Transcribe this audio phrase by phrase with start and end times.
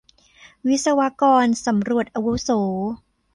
[0.67, 2.49] วิศวกรสำรวจอาวุโส